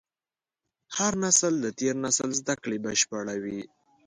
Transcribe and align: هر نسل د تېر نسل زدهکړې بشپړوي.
هر 0.97 1.13
نسل 1.23 1.53
د 1.61 1.67
تېر 1.79 1.95
نسل 2.05 2.29
زدهکړې 2.41 2.77
بشپړوي. 2.85 3.61